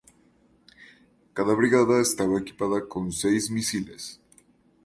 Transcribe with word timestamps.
Cada 1.33 1.53
brigada 1.53 2.01
estaba 2.01 2.39
equipada 2.39 2.87
con 2.89 3.11
seis 3.11 3.51
misiles. 3.51 4.19